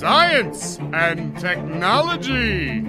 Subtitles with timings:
[0.00, 2.82] Science and Technology.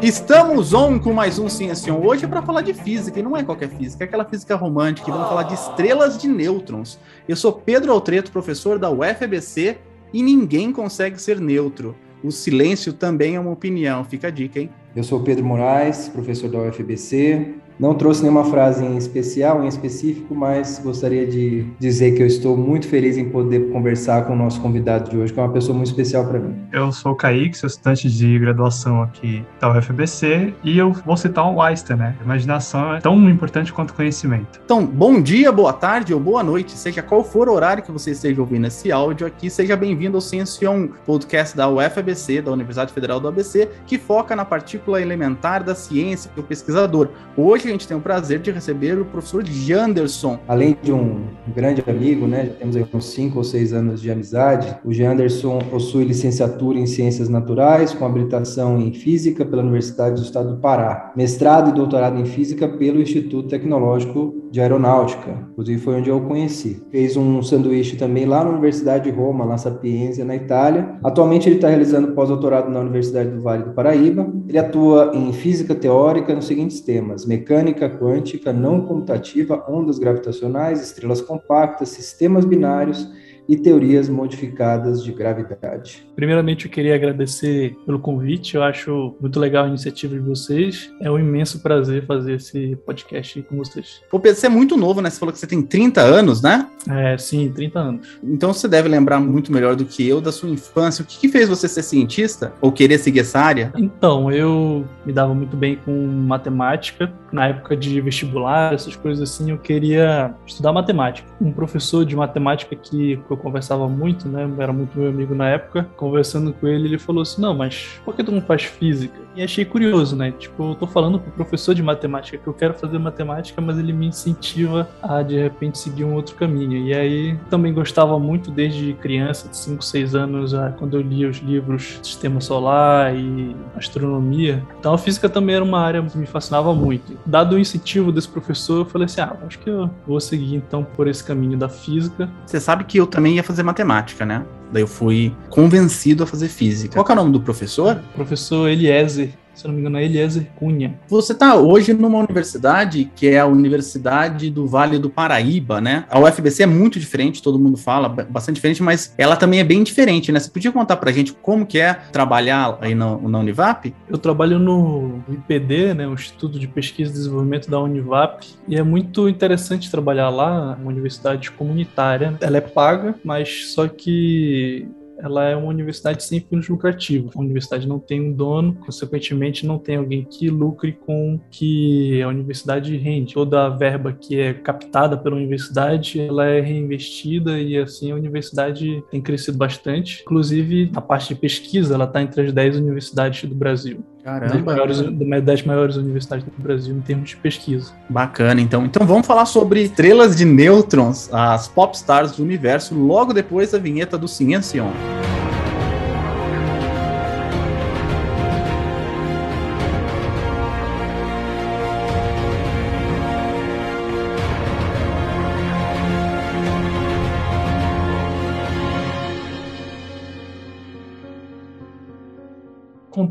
[0.00, 3.42] Estamos on com mais um Ciência Hoje é para falar de física, e não é
[3.42, 6.96] qualquer física, é aquela física romântica, vamos falar de estrelas de nêutrons.
[7.28, 9.78] Eu sou Pedro Altreto, professor da UFBC,
[10.12, 11.96] e ninguém consegue ser neutro.
[12.22, 14.70] O silêncio também é uma opinião, fica a dica, hein?
[14.94, 20.34] Eu sou Pedro Moraes, professor da UFBC, não trouxe nenhuma frase em especial, em específico,
[20.34, 24.60] mas gostaria de dizer que eu estou muito feliz em poder conversar com o nosso
[24.60, 26.54] convidado de hoje, que é uma pessoa muito especial para mim.
[26.72, 31.50] Eu sou o Kaique, sou estudante de graduação aqui da UFBC, e eu vou citar
[31.50, 32.16] o Einstein, né?
[32.22, 34.60] Imaginação é tão importante quanto conhecimento.
[34.64, 38.12] Então, bom dia, boa tarde ou boa noite, seja qual for o horário que você
[38.12, 43.20] esteja ouvindo esse áudio aqui, seja bem-vindo ao Ciencion, podcast da UFABC, da Universidade Federal
[43.20, 47.08] do ABC, que foca na partícula elementar da ciência e o pesquisador.
[47.36, 50.38] Hoje a gente tem o prazer de receber o professor Janderson.
[50.48, 54.10] Além de um grande amigo, né, já temos aí uns cinco ou seis anos de
[54.10, 60.24] amizade, o Janderson possui licenciatura em Ciências Naturais, com habilitação em Física pela Universidade do
[60.24, 65.94] Estado do Pará, mestrado e doutorado em Física pelo Instituto Tecnológico de Aeronáutica, inclusive foi
[65.94, 66.82] onde eu o conheci.
[66.90, 70.96] Fez um sanduíche também lá na Universidade de Roma, na Sapienza, na Itália.
[71.02, 74.30] Atualmente ele está realizando pós-doutorado na Universidade do Vale do Paraíba.
[74.46, 77.51] Ele atua em Física Teórica nos seguintes temas: mecânica
[77.88, 83.08] quântica não comutativa, ondas gravitacionais, estrelas compactas, sistemas binários
[83.48, 86.06] e teorias modificadas de gravidade.
[86.14, 88.54] Primeiramente, eu queria agradecer pelo convite.
[88.54, 90.90] Eu acho muito legal a iniciativa de vocês.
[91.00, 94.00] É um imenso prazer fazer esse podcast com vocês.
[94.10, 95.10] Pô, Pedro, você é muito novo, né?
[95.10, 96.68] Você falou que você tem 30 anos, né?
[96.88, 98.18] É, sim, 30 anos.
[98.22, 101.02] Então você deve lembrar muito melhor do que eu da sua infância.
[101.02, 103.72] O que, que fez você ser cientista ou querer seguir essa área?
[103.76, 107.12] Então, eu me dava muito bem com matemática.
[107.32, 111.28] Na época de vestibular, essas coisas assim, eu queria estudar matemática.
[111.40, 114.48] Um professor de matemática que eu conversava muito, né?
[114.58, 115.88] Era muito meu amigo na época.
[115.96, 119.20] Conversando com ele, ele falou assim: Não, mas por que tu não faz física?
[119.34, 120.32] E achei curioso, né?
[120.32, 123.92] Tipo, eu tô falando pro professor de matemática que eu quero fazer matemática, mas ele
[123.92, 126.86] me incentiva a de repente seguir um outro caminho.
[126.86, 131.38] E aí também gostava muito desde criança, de 5, 6 anos, quando eu lia os
[131.38, 134.62] livros Sistema Solar e Astronomia.
[134.78, 137.16] Então a física também era uma área que me fascinava muito.
[137.24, 140.84] Dado o incentivo desse professor, eu falei assim: ah, acho que eu vou seguir então
[140.84, 142.28] por esse caminho da física.
[142.44, 144.44] Você sabe que eu também ia fazer matemática, né?
[144.72, 146.94] Daí eu fui convencido a fazer física.
[146.94, 148.00] Qual é o nome do professor?
[148.14, 150.98] Professor Eliezer se não me engano, é Eliezer Cunha.
[151.08, 156.04] Você está hoje numa universidade que é a Universidade do Vale do Paraíba, né?
[156.10, 159.82] A UFBC é muito diferente, todo mundo fala, bastante diferente, mas ela também é bem
[159.82, 160.40] diferente, né?
[160.40, 163.94] Você podia contar pra gente como que é trabalhar aí na, na Univap?
[164.08, 168.82] Eu trabalho no IPD, né, o Instituto de Pesquisa e Desenvolvimento da Univap, e é
[168.82, 172.36] muito interessante trabalhar lá, uma universidade comunitária.
[172.40, 174.88] Ela é paga, mas só que
[175.22, 177.34] ela é uma universidade sem fins lucrativos.
[177.36, 182.28] A universidade não tem um dono, consequentemente não tem alguém que lucre com que a
[182.28, 183.34] universidade rende.
[183.34, 189.02] Toda a verba que é captada pela universidade, ela é reinvestida e assim a universidade
[189.10, 190.22] tem crescido bastante.
[190.22, 194.04] Inclusive, a parte de pesquisa, ela está entre as 10 universidades do Brasil.
[194.22, 194.54] Caramba.
[194.54, 195.00] Das maiores,
[195.44, 197.92] das maiores universidades do Brasil em termos de pesquisa.
[198.08, 198.84] Bacana, então.
[198.84, 203.78] Então vamos falar sobre estrelas de nêutrons, as pop stars do universo, logo depois da
[203.78, 204.84] vinheta do Ciência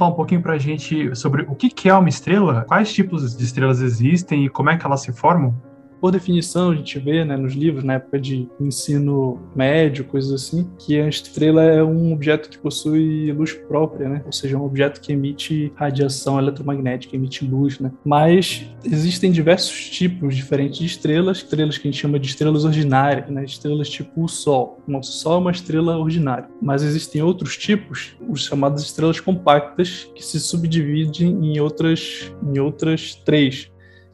[0.02, 3.44] contar um pouquinho para a gente sobre o que é uma estrela, quais tipos de
[3.44, 5.56] estrelas existem e como é que elas se formam?
[6.02, 10.68] Por definição, a gente vê né, nos livros, na época de ensino médio, coisas assim,
[10.80, 14.24] que a estrela é um objeto que possui luz própria, né?
[14.26, 17.80] ou seja, um objeto que emite radiação eletromagnética, emite luz.
[17.80, 17.92] Né?
[18.04, 23.30] Mas existem diversos tipos diferentes de estrelas, estrelas que a gente chama de estrelas ordinárias,
[23.30, 23.44] né?
[23.46, 24.80] estrelas tipo o Sol.
[24.88, 26.50] O Sol é uma estrela ordinária.
[26.60, 33.14] Mas existem outros tipos, os chamados estrelas compactas, que se subdividem em outras, em outras
[33.14, 33.71] três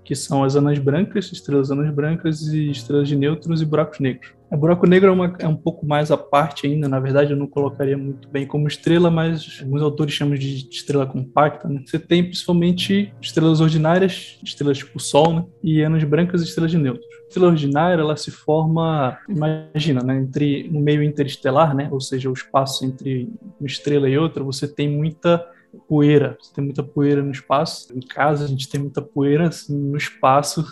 [0.07, 4.31] que são as anãs brancas, estrelas anãs brancas e estrelas de nêutrons e buracos negros.
[4.49, 7.37] O buraco negro é, uma, é, um pouco mais à parte ainda, na verdade eu
[7.37, 11.67] não colocaria muito bem como estrela, mas alguns autores chamam de estrela compacta.
[11.67, 11.83] Né?
[11.85, 15.45] Você tem principalmente estrelas ordinárias, estrelas tipo Sol, né?
[15.61, 17.05] e anãs brancas e estrelas de nêutrons.
[17.05, 20.15] A estrela ordinária ela se forma, imagina, né?
[20.15, 21.89] entre no meio interestelar, né?
[21.91, 25.45] ou seja, o espaço entre uma estrela e outra, você tem muita
[25.77, 27.95] poeira, você tem muita poeira no espaço.
[27.95, 30.65] Em casa a gente tem muita poeira assim, no espaço.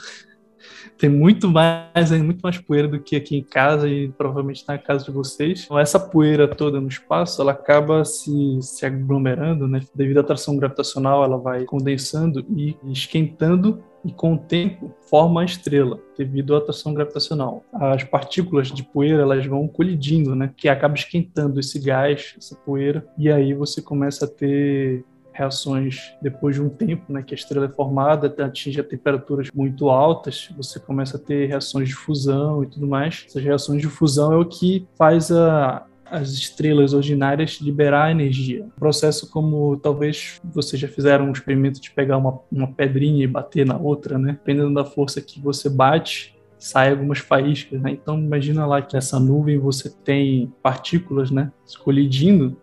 [0.97, 5.05] Tem muito mais, muito mais poeira do que aqui em casa e provavelmente na casa
[5.05, 5.63] de vocês.
[5.65, 9.81] Então, essa poeira toda no espaço, ela acaba se, se aglomerando, né?
[9.93, 15.45] Devido à atração gravitacional, ela vai condensando e esquentando e com o tempo forma a
[15.45, 17.63] estrela devido à atração gravitacional.
[17.73, 23.05] As partículas de poeira elas vão colidindo, né, que acaba esquentando esse gás, essa poeira,
[23.17, 25.03] e aí você começa a ter
[25.35, 29.89] reações depois de um tempo, né, que a estrela é formada, atinge a temperaturas muito
[29.89, 33.25] altas, você começa a ter reações de fusão e tudo mais.
[33.27, 38.63] Essas reações de fusão é o que faz a, as estrelas ordinárias liberar energia.
[38.63, 43.27] Um processo como talvez vocês já fizeram um experimento de pegar uma, uma pedrinha e
[43.27, 44.31] bater na outra, né?
[44.33, 47.91] Dependendo da força que você bate, sai algumas faíscas, né?
[47.91, 51.51] Então imagina lá que essa nuvem você tem partículas, né,
[51.83, 52.55] colidindo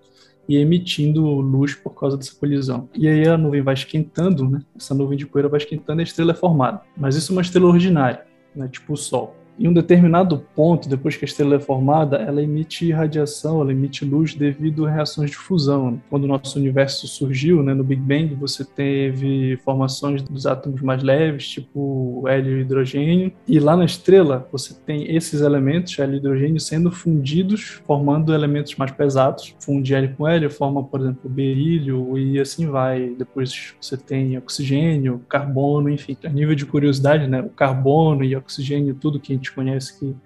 [0.52, 2.86] e emitindo luz por causa dessa colisão.
[2.94, 4.60] E aí a nuvem vai esquentando, né?
[4.76, 6.82] Essa nuvem de poeira vai esquentando e a estrela é formada.
[6.94, 8.68] Mas isso é uma estrela ordinária, né?
[8.68, 9.34] Tipo o Sol.
[9.58, 14.04] Em um determinado ponto, depois que a estrela é formada, ela emite radiação, ela emite
[14.04, 16.00] luz devido a reações de fusão.
[16.08, 21.02] Quando o nosso universo surgiu, né, no Big Bang, você teve formações dos átomos mais
[21.02, 26.18] leves, tipo hélio e hidrogênio, e lá na estrela você tem esses elementos, hélio e
[26.18, 29.54] hidrogênio, sendo fundidos, formando elementos mais pesados.
[29.60, 33.14] Funde hélio com hélio, forma, por exemplo, berílio e assim vai.
[33.18, 36.16] Depois você tem oxigênio, carbono, enfim.
[36.24, 40.16] A nível de curiosidade, né, o carbono e oxigênio, tudo que gente conhece que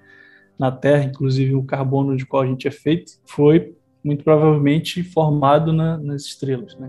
[0.58, 5.72] na Terra, inclusive o carbono de qual a gente é feito, foi muito provavelmente formado
[5.72, 6.76] na, nas estrelas.
[6.76, 6.88] Né?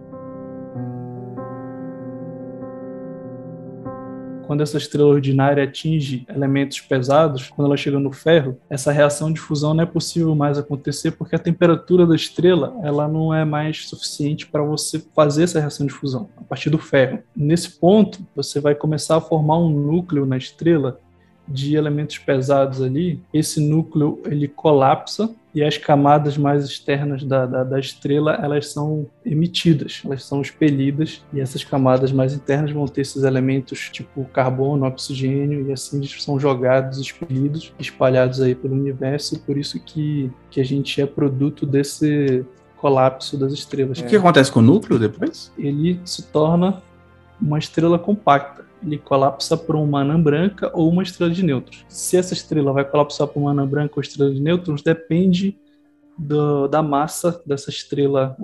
[4.46, 9.42] Quando essa estrela ordinária atinge elementos pesados, quando ela chega no ferro, essa reação de
[9.42, 13.90] fusão não é possível mais acontecer porque a temperatura da estrela ela não é mais
[13.90, 17.20] suficiente para você fazer essa reação de fusão a partir do ferro.
[17.36, 20.98] Nesse ponto, você vai começar a formar um núcleo na estrela
[21.48, 27.64] de elementos pesados ali, esse núcleo ele colapsa e as camadas mais externas da, da,
[27.64, 33.02] da, estrela elas são emitidas, elas são expelidas e essas camadas mais internas vão ter
[33.02, 39.36] esses elementos tipo carbono, oxigênio e assim eles são jogados, expelidos, espalhados aí pelo universo
[39.36, 42.46] e por isso que, que a gente é produto desse
[42.76, 44.00] colapso das estrelas.
[44.00, 45.52] O que acontece com o núcleo depois?
[45.58, 46.84] Ele se torna
[47.42, 51.86] uma estrela compacta ele colapsa por uma anã branca ou uma estrela de nêutrons.
[51.90, 55.58] Se essa estrela vai colapsar por uma anã branca ou estrela de nêutrons depende
[56.18, 58.36] do, da massa dessa estrela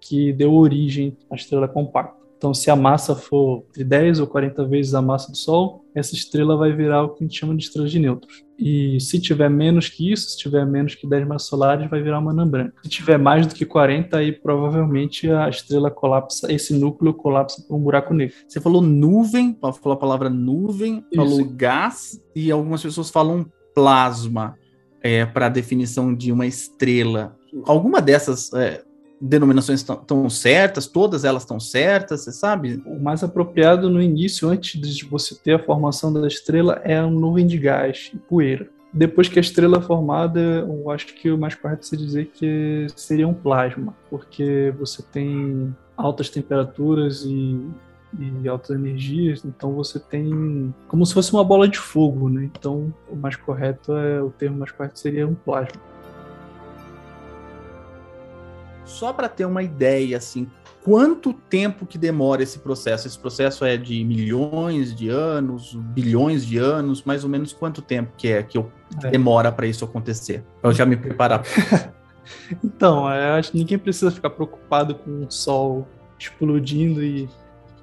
[0.00, 2.21] que deu origem à estrela compacta.
[2.42, 6.12] Então, se a massa for de 10 ou 40 vezes a massa do Sol, essa
[6.12, 8.42] estrela vai virar o que a gente chama de estrela de nêutrons.
[8.58, 12.18] E se tiver menos que isso, se tiver menos que 10 massas solares, vai virar
[12.18, 12.74] uma anã branca.
[12.82, 17.76] Se tiver mais do que 40, aí provavelmente a estrela colapsa, esse núcleo colapsa por
[17.76, 18.34] um buraco negro.
[18.48, 21.14] Você falou nuvem, falou a palavra nuvem, isso.
[21.14, 24.56] falou gás, e algumas pessoas falam plasma
[25.00, 27.36] é, para a definição de uma estrela.
[27.66, 28.82] Alguma dessas é,
[29.22, 32.82] denominações estão certas, todas elas estão certas, você sabe?
[32.84, 37.06] O mais apropriado no início, antes de você ter a formação da estrela, é a
[37.06, 38.68] nuvem de gás e poeira.
[38.92, 42.88] Depois que a estrela é formada, eu acho que o mais correto é dizer que
[42.96, 47.60] seria um plasma, porque você tem altas temperaturas e,
[48.18, 52.50] e altas energias, então você tem como se fosse uma bola de fogo, né?
[52.52, 55.80] Então o mais correto é o termo mais correto seria um plasma
[58.84, 60.48] só para ter uma ideia, assim,
[60.82, 63.06] quanto tempo que demora esse processo?
[63.06, 68.12] Esse processo é de milhões de anos, bilhões de anos, mais ou menos quanto tempo
[68.16, 68.70] que é que eu,
[69.04, 69.10] é.
[69.10, 70.44] demora para isso acontecer?
[70.62, 71.42] Eu já me preparar.
[72.62, 75.86] então, é, eu acho que ninguém precisa ficar preocupado com o Sol
[76.18, 77.28] explodindo e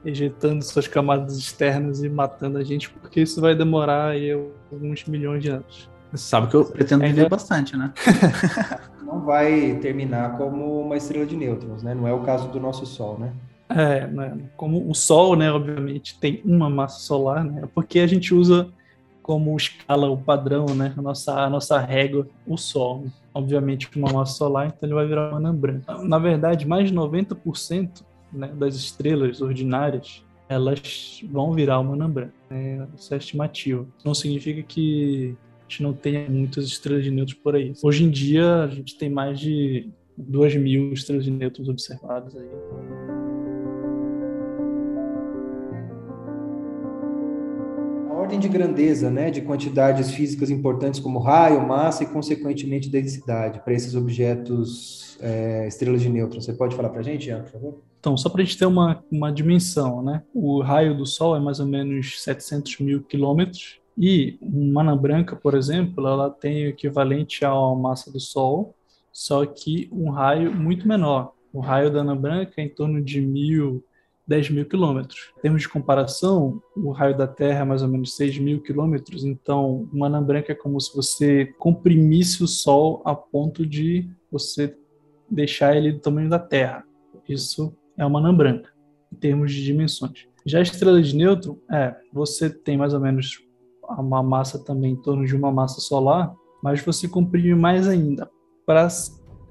[0.03, 5.44] ejetando suas camadas externas e matando a gente, porque isso vai demorar aí alguns milhões
[5.44, 5.89] de anos.
[6.12, 7.29] Você sabe que eu pretendo viver Ainda...
[7.29, 7.94] bastante, né?
[9.09, 11.95] não vai terminar como uma estrela de nêutrons, né?
[11.95, 13.33] Não é o caso do nosso Sol, né?
[13.67, 14.37] É, né?
[14.55, 17.67] como o Sol, né, obviamente, tem uma massa solar, né?
[17.73, 18.69] Porque a gente usa
[19.21, 20.93] como escala o padrão, né?
[20.97, 23.05] A nossa, a nossa régua, o Sol.
[23.33, 25.97] Obviamente, uma massa solar, então ele vai virar uma anã branca.
[26.03, 32.33] Na verdade, mais de 90% né, das estrelas ordinárias elas vão virar uma anã branca.
[32.49, 32.87] Né?
[32.97, 33.87] Isso é estimativo.
[34.03, 35.37] Não significa que
[35.69, 37.73] gente não tem muitas estrelas de nêutrons por aí.
[37.83, 42.49] Hoje em dia, a gente tem mais de 2 mil estrelas de nêutrons observadas aí.
[48.09, 53.59] A ordem de grandeza, né, de quantidades físicas importantes como raio, massa e, consequentemente, densidade
[53.63, 56.45] para esses objetos é, estrelas de nêutrons.
[56.45, 57.81] Você pode falar para a gente, Ian, por favor?
[57.99, 60.23] Então, só para a gente ter uma, uma dimensão, né?
[60.33, 65.36] O raio do Sol é mais ou menos 700 mil quilômetros E uma anã branca,
[65.36, 68.75] por exemplo, ela tem o equivalente à massa do Sol,
[69.12, 71.34] só que um raio muito menor.
[71.51, 73.84] O raio da anã branca é em torno de mil,
[74.27, 75.31] 10 mil quilômetros.
[75.38, 79.25] Em termos de comparação, o raio da Terra é mais ou menos 6 mil quilômetros,
[79.25, 84.75] então uma anã branca é como se você comprimisse o Sol a ponto de você
[85.29, 86.86] deixar ele do tamanho da Terra.
[87.27, 88.72] Isso é uma anã branca,
[89.12, 90.27] em termos de dimensões.
[90.46, 93.43] Já a estrela de nêutron, é, você tem mais ou menos
[93.98, 98.29] uma massa também em torno de uma massa solar, mas você comprime mais ainda,
[98.65, 98.88] para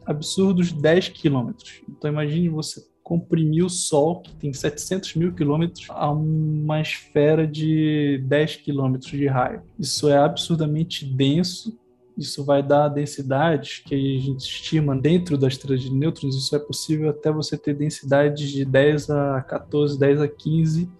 [0.06, 1.82] absurdos 10 quilômetros.
[1.88, 8.22] Então imagine você comprimir o Sol, que tem 700 mil quilômetros, a uma esfera de
[8.26, 9.62] 10 quilômetros de raio.
[9.78, 11.74] Isso é absurdamente denso.
[12.18, 16.36] Isso vai dar densidades que a gente estima dentro das estrelas de nêutrons.
[16.36, 20.90] Isso é possível até você ter densidades de 10 a 14, 10 a 15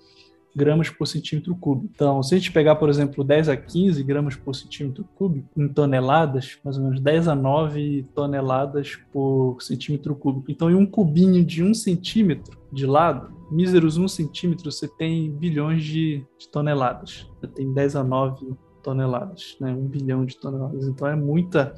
[0.58, 1.90] gramas por centímetro cúbico.
[1.94, 5.68] Então, se a gente pegar, por exemplo, 10 a 15 gramas por centímetro cúbico em
[5.68, 10.50] toneladas, mais ou menos 10 a 9 toneladas por centímetro cúbico.
[10.50, 15.84] Então, em um cubinho de um centímetro de lado, míseros um centímetro, você tem bilhões
[15.84, 17.30] de, de toneladas.
[17.40, 19.72] Você tem 10 a 9 toneladas, né?
[19.72, 20.88] Um bilhão de toneladas.
[20.88, 21.74] Então, é muita,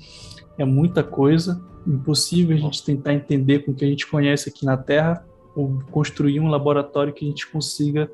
[0.58, 1.62] é muita coisa.
[1.86, 5.78] Impossível a gente tentar entender com o que a gente conhece aqui na Terra ou
[5.90, 8.10] construir um laboratório que a gente consiga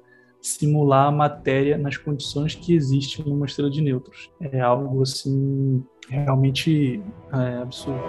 [0.47, 4.31] simular a matéria nas condições que existem numa estrela de nêutrons.
[4.41, 8.01] É algo assim realmente é, absurdo.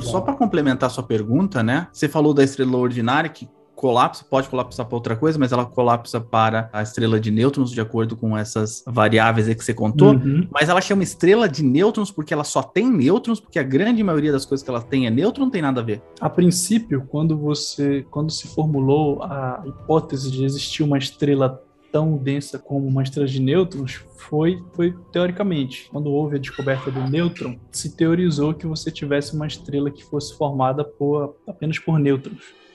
[0.00, 1.86] Só para complementar sua pergunta, né?
[1.92, 6.18] Você falou da estrela ordinária que colapsa, pode colapsar para outra coisa, mas ela colapsa
[6.18, 10.14] para a estrela de nêutrons, de acordo com essas variáveis que você contou.
[10.14, 10.48] Uhum.
[10.50, 14.32] Mas ela chama estrela de nêutrons porque ela só tem nêutrons, porque a grande maioria
[14.32, 16.02] das coisas que ela tem é nêutron, não tem nada a ver.
[16.20, 22.58] A princípio, quando você, quando se formulou a hipótese de existir uma estrela tão densa
[22.58, 25.88] como uma estrela de nêutrons foi, foi teoricamente.
[25.92, 30.36] Quando houve a descoberta do nêutron, se teorizou que você tivesse uma estrela que fosse
[30.36, 32.65] formada por, apenas por nêutrons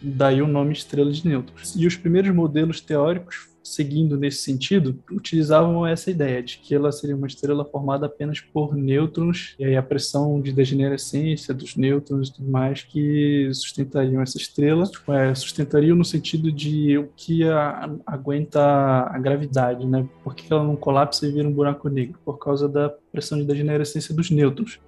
[0.00, 1.74] daí o nome estrela de nêutrons.
[1.76, 7.14] E os primeiros modelos teóricos, seguindo nesse sentido, utilizavam essa ideia de que ela seria
[7.14, 12.34] uma estrela formada apenas por nêutrons, e aí a pressão de degenerescência dos nêutrons e
[12.34, 18.60] tudo mais que sustentariam essa estrela, é, sustentariam no sentido de o que a, aguenta
[18.60, 20.08] a gravidade, né?
[20.24, 22.18] Por que ela não colapsa e vira um buraco negro?
[22.24, 24.80] Por causa da pressão de degenerescência dos nêutrons.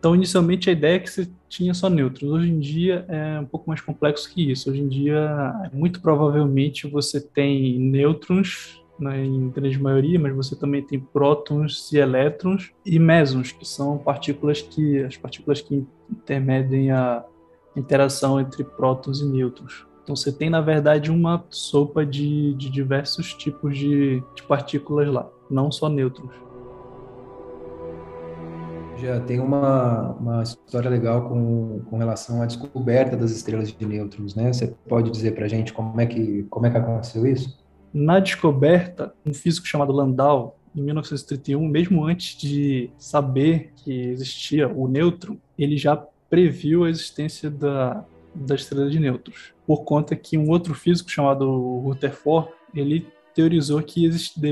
[0.00, 2.32] Então, inicialmente, a ideia é que você tinha só nêutrons.
[2.32, 4.70] Hoje em dia é um pouco mais complexo que isso.
[4.70, 10.80] Hoje em dia, muito provavelmente, você tem nêutrons né, em grande maioria, mas você também
[10.82, 17.22] tem prótons e elétrons e mesons, que são partículas que as partículas que intermedem a
[17.76, 19.86] interação entre prótons e nêutrons.
[20.02, 25.28] Então você tem na verdade uma sopa de, de diversos tipos de, de partículas lá,
[25.50, 26.49] não só nêutrons
[29.00, 34.34] já tem uma, uma história legal com, com relação à descoberta das estrelas de nêutrons,
[34.34, 34.52] né?
[34.52, 37.58] Você pode dizer para a gente como é, que, como é que aconteceu isso?
[37.92, 44.86] Na descoberta, um físico chamado Landau, em 1931, mesmo antes de saber que existia o
[44.86, 45.96] nêutron, ele já
[46.28, 48.04] previu a existência da,
[48.34, 54.08] da estrela de nêutrons, por conta que um outro físico chamado Rutherford, ele teorizou que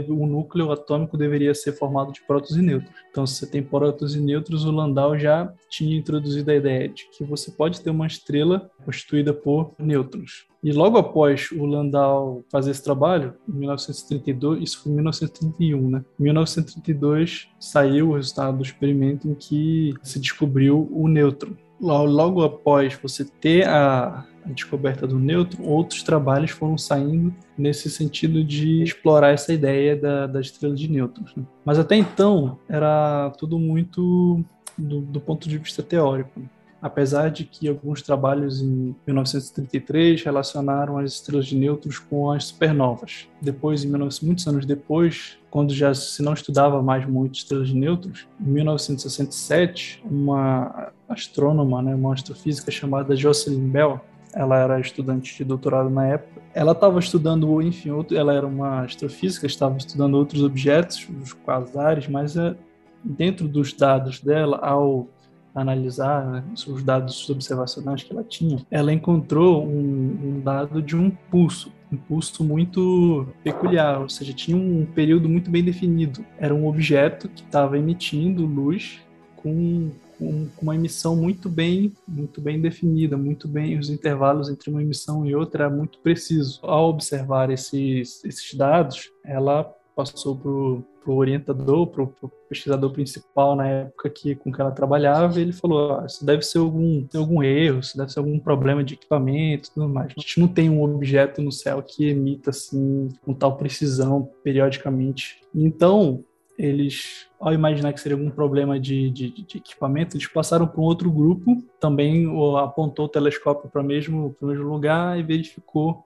[0.09, 2.95] o núcleo atômico deveria ser formado de prótons e nêutrons.
[3.11, 7.09] Então, se você tem prótons e nêutrons, o Landau já tinha introduzido a ideia de
[7.11, 10.49] que você pode ter uma estrela constituída por nêutrons.
[10.63, 16.05] E logo após o Landau fazer esse trabalho, em 1932, isso foi em 1931, né?
[16.19, 21.53] Em 1932 saiu o resultado do experimento em que se descobriu o nêutron.
[21.81, 28.43] Logo após você ter a, a descoberta do nêutron, outros trabalhos foram saindo nesse sentido
[28.43, 31.35] de explorar essa ideia da, da estrela de nêutrons.
[31.37, 31.45] Né?
[31.65, 34.45] Mas até então era tudo muito
[34.77, 36.41] do, do ponto de vista teórico.
[36.81, 43.27] Apesar de que alguns trabalhos em 1933 relacionaram as estrelas de nêutrons com as supernovas.
[43.43, 47.75] Depois, em 19, muitos anos depois, quando já se não estudava mais muito estrelas de
[47.75, 54.01] nêutrons, em 1967, uma astrônoma, né, uma astrofísica chamada Jocelyn Bell,
[54.35, 56.41] ela era estudante de doutorado na época.
[56.55, 62.09] Ela estava estudando, enfim, outro, ela era uma astrofísica, estava estudando outros objetos, os quasares,
[62.09, 62.55] mas é,
[63.03, 65.09] dentro dos dados dela, ao
[65.55, 71.11] analisar né, os dados observacionais que ela tinha, ela encontrou um, um dado de um
[71.11, 76.25] pulso, um pulso muito peculiar, ou seja, tinha um período muito bem definido.
[76.39, 79.01] Era um objeto que estava emitindo luz
[79.37, 84.83] com com, uma emissão muito bem, muito bem definida, muito bem, os intervalos entre uma
[84.83, 86.59] emissão e outra é muito preciso.
[86.63, 90.85] Ao observar esses, esses dados, ela passou para o
[91.17, 96.07] orientador, para o pesquisador principal na época que, com que ela trabalhava, ele falou: ah,
[96.07, 100.13] isso deve ser algum, algum erro, isso deve ser algum problema de equipamento tudo mais.
[100.17, 105.41] A gente não tem um objeto no céu que emita assim com tal precisão periodicamente.
[105.55, 106.25] Então,
[106.59, 110.85] eles, ao imaginar que seria algum problema de, de, de equipamento, eles passaram para um
[110.85, 112.27] outro grupo, também
[112.59, 116.05] apontou o telescópio para o mesmo, mesmo lugar e verificou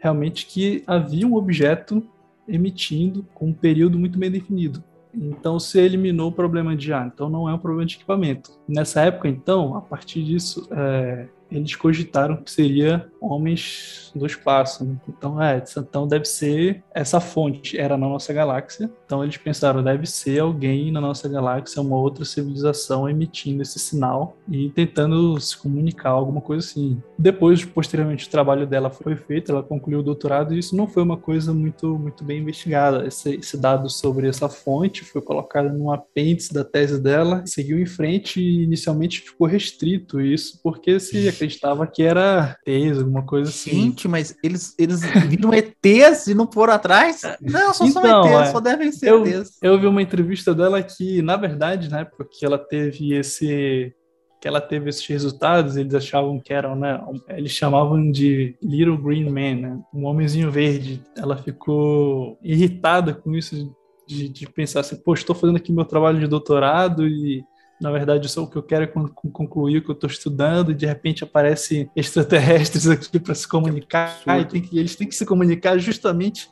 [0.00, 2.02] realmente que havia um objeto
[2.48, 4.82] emitindo com um período muito bem definido.
[5.14, 8.50] Então, se eliminou o problema de ar, então não é um problema de equipamento.
[8.66, 14.84] Nessa época, então, a partir disso, é, eles cogitaram que seria homens do espaço.
[14.84, 14.96] Né?
[15.08, 18.90] Então, é, então deve ser essa fonte era na nossa galáxia.
[19.04, 24.36] Então eles pensaram deve ser alguém na nossa galáxia, uma outra civilização emitindo esse sinal
[24.48, 27.00] e tentando se comunicar alguma coisa assim.
[27.18, 31.02] Depois, posteriormente, o trabalho dela foi feito, ela concluiu o doutorado e isso não foi
[31.02, 33.06] uma coisa muito muito bem investigada.
[33.06, 37.86] Esse, esse dado sobre essa fonte foi colocado num apêndice da tese dela, seguiu em
[37.86, 43.70] frente e inicialmente ficou restrito isso porque se acreditava que era tese, alguma coisa assim.
[43.70, 47.20] Gente, mas eles, eles viram ETs e não foram atrás?
[47.40, 49.58] Não, só então, são ETs, é, só devem ser eu, ETs.
[49.60, 53.94] Eu vi uma entrevista dela que, na verdade, na época que ela teve esse
[54.40, 57.00] que ela teve esses resultados, eles achavam que eram, né?
[57.28, 59.80] Eles chamavam de Little Green Man, né?
[59.94, 61.00] Um homenzinho verde.
[61.16, 63.72] Ela ficou irritada com isso
[64.04, 67.44] de, de pensar assim, pô, estou fazendo aqui meu trabalho de doutorado e
[67.82, 70.74] na verdade, só o que eu quero é concluir o que eu estou estudando, e
[70.74, 74.20] de repente aparecem extraterrestres aqui para se comunicar,
[74.54, 76.48] e que, eles têm que se comunicar justamente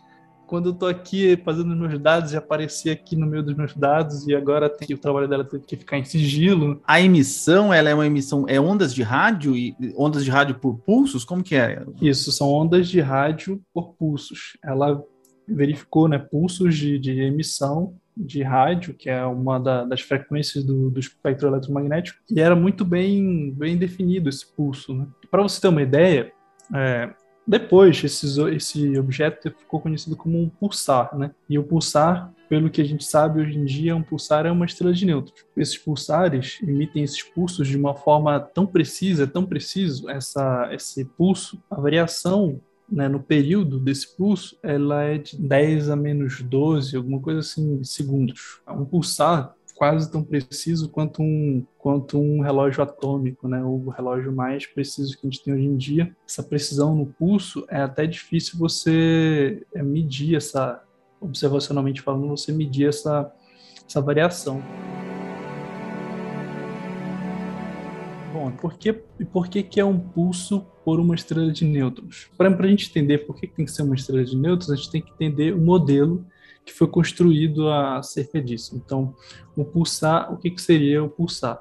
[0.49, 4.27] quando eu estou aqui fazendo meus dados e aparecer aqui no meio dos meus dados
[4.27, 6.83] e agora tem o trabalho dela tem que ficar em sigilo.
[6.85, 10.79] A emissão, ela é uma emissão, é ondas de rádio e ondas de rádio por
[10.79, 11.25] pulsos?
[11.25, 11.85] Como que é?
[12.03, 14.59] Isso, são ondas de rádio por pulsos.
[14.65, 15.01] Ela
[15.47, 20.91] verificou, né, pulsos de, de emissão de rádio, que é uma da, das frequências do,
[20.91, 24.95] do, espectro eletromagnético, e era muito bem, bem definido esse pulso.
[24.95, 25.07] Né?
[25.31, 26.33] Para você ter uma ideia,
[26.75, 27.11] é,
[27.47, 31.33] depois esse, esse objeto ficou conhecido como um pulsar, né?
[31.49, 34.67] E o pulsar, pelo que a gente sabe hoje em dia, um pulsar é uma
[34.67, 35.45] estrela de nêutrons.
[35.57, 41.61] Esses pulsares emitem esses pulsos de uma forma tão precisa, tão preciso, essa, esse pulso,
[41.71, 47.21] a variação né, no período desse pulso, ela é de 10 a menos 12, alguma
[47.21, 48.61] coisa assim, segundos.
[48.69, 54.67] Um pulsar quase tão preciso quanto um, quanto um relógio atômico, né, o relógio mais
[54.67, 56.15] preciso que a gente tem hoje em dia.
[56.29, 60.83] Essa precisão no pulso é até difícil você é, medir essa,
[61.19, 63.33] observacionalmente falando, você medir essa,
[63.89, 64.63] essa variação.
[68.35, 72.31] Bom, por que, por que, que é um pulso por uma estrela de nêutrons?
[72.37, 74.91] Para a gente entender por que, tem que ser uma estrela de nêutrons, a gente
[74.91, 76.25] tem que entender o modelo
[76.65, 78.77] que foi construído acerca disso.
[78.77, 79.15] Então,
[79.57, 81.61] o pulsar, o que, que seria o pulsar?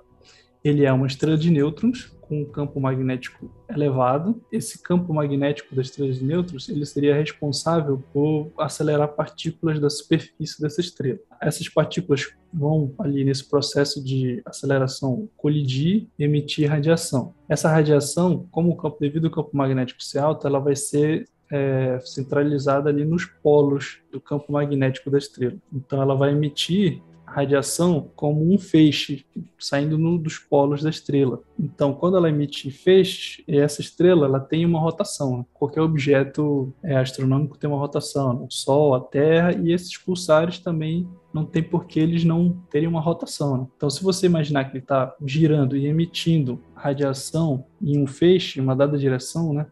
[0.64, 4.40] Ele é uma estrela de nêutrons com um campo magnético elevado.
[4.52, 10.80] Esse campo magnético das estrelas nêutrons ele seria responsável por acelerar partículas da superfície dessa
[10.80, 11.18] estrela.
[11.42, 17.34] Essas partículas vão ali nesse processo de aceleração colidir e emitir radiação.
[17.50, 22.00] Essa radiação, como o campo devido ao campo magnético ser alto, ela vai ser é,
[22.02, 25.56] centralizada ali nos polos do campo magnético da estrela.
[25.74, 29.26] Então ela vai emitir radiação como um feixe
[29.58, 31.42] saindo no, dos polos da estrela.
[31.58, 35.40] Então, quando ela emite feixes, essa estrela ela tem uma rotação.
[35.40, 35.46] Né?
[35.54, 38.46] Qualquer objeto é, astronômico tem uma rotação, né?
[38.48, 42.88] o Sol, a Terra e esses pulsares também não tem por que eles não terem
[42.88, 43.58] uma rotação.
[43.58, 43.68] Né?
[43.78, 48.64] Então, se você imaginar que ele está girando e emitindo radiação em um feixe, em
[48.64, 49.68] uma dada direção, né?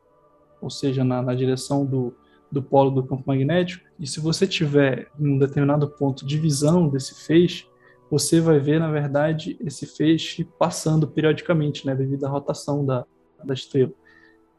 [0.62, 2.14] ou seja, na, na direção do,
[2.52, 6.88] do polo do campo magnético, e se você tiver em um determinado ponto de visão
[6.88, 7.66] desse feixe,
[8.10, 13.06] você vai ver, na verdade, esse feixe passando periodicamente, né, devido à rotação da,
[13.44, 13.92] da estrela.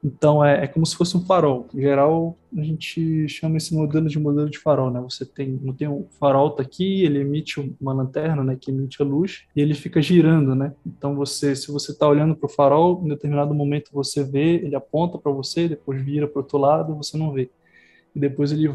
[0.03, 1.67] Então, é, é como se fosse um farol.
[1.75, 5.01] Em geral, a gente chama esse modelo de modelo de farol, né?
[5.01, 9.03] Você tem, não tem um farol tá aqui, ele emite uma lanterna, né, que emite
[9.03, 10.73] a luz, e ele fica girando, né?
[10.87, 14.77] Então, você, se você está olhando para o farol, em determinado momento você vê, ele
[14.77, 17.51] aponta para você, depois vira para o outro lado, você não vê
[18.19, 18.69] e depois ele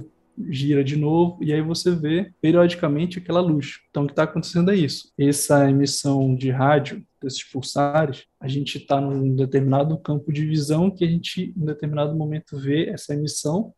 [0.49, 3.81] gira de novo e aí você vê periodicamente aquela luz.
[3.89, 5.11] Então o que está acontecendo é isso.
[5.17, 11.03] Essa emissão de rádio desses pulsares, a gente está num determinado campo de visão que
[11.03, 13.73] a gente em determinado momento vê essa emissão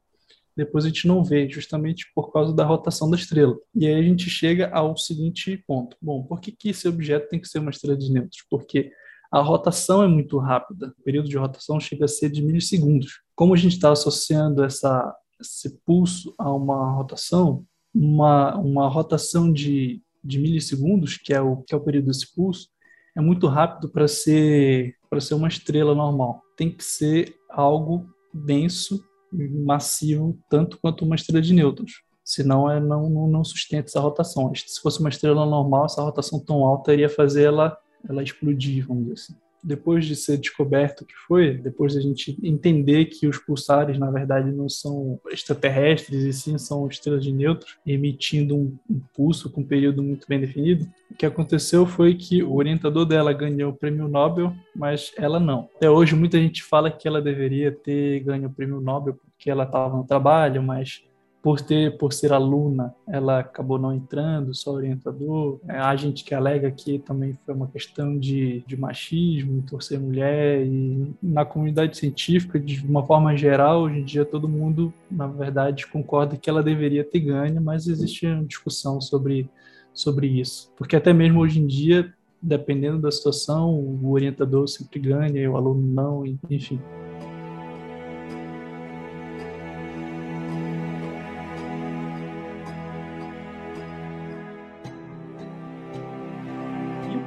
[0.57, 3.57] depois a gente não vê, justamente por causa da rotação da estrela.
[3.75, 5.97] E aí a gente chega ao seguinte ponto.
[6.01, 8.45] Bom, por que, que esse objeto tem que ser uma estrela de nêutrons?
[8.49, 8.89] Porque
[9.29, 13.19] a rotação é muito rápida, o período de rotação chega a ser de milissegundos.
[13.35, 20.01] Como a gente está associando essa, esse pulso a uma rotação, uma, uma rotação de,
[20.23, 22.69] de milissegundos, que é, o, que é o período desse pulso,
[23.15, 26.41] é muito rápido para ser, ser uma estrela normal.
[26.57, 32.03] Tem que ser algo denso massivo tanto quanto uma estrela de nêutrons.
[32.23, 34.51] Senão é, não, não, não sustenta essa rotação.
[34.55, 39.03] Se fosse uma estrela normal, essa rotação tão alta iria fazer ela, ela explodir, vamos
[39.03, 43.37] dizer assim depois de ser descoberto que foi, depois de a gente entender que os
[43.37, 48.99] pulsares, na verdade, não são extraterrestres, e sim são estrelas de nêutrons, emitindo um, um
[49.13, 53.31] pulso com um período muito bem definido, o que aconteceu foi que o orientador dela
[53.31, 55.69] ganhou o prêmio Nobel, mas ela não.
[55.77, 59.63] Até hoje, muita gente fala que ela deveria ter ganho o prêmio Nobel porque ela
[59.63, 61.03] estava no trabalho, mas
[61.45, 65.59] por ter por ser aluna, ela acabou não entrando, só orientador.
[65.67, 69.99] É, há gente que alega que também foi uma questão de, de machismo, por ser
[69.99, 75.27] mulher e na comunidade científica, de uma forma geral, hoje em dia todo mundo, na
[75.27, 79.47] verdade, concorda que ela deveria ter ganho, mas existe uma discussão sobre
[79.93, 85.51] sobre isso, porque até mesmo hoje em dia, dependendo da situação, o orientador sempre ganha
[85.51, 86.81] o aluno não, enfim.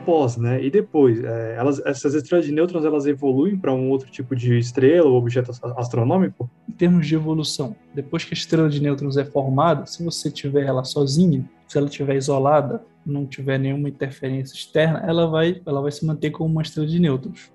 [0.09, 0.65] Pós, né?
[0.65, 4.59] E depois, é, elas, essas estrelas de nêutrons elas evoluem para um outro tipo de
[4.59, 6.51] estrela ou objeto astronômico?
[6.67, 10.65] Em termos de evolução, depois que a estrela de nêutrons é formada, se você tiver
[10.65, 15.93] ela sozinha, se ela estiver isolada, não tiver nenhuma interferência externa, ela vai, ela vai
[15.93, 17.53] se manter como uma estrela de nêutrons.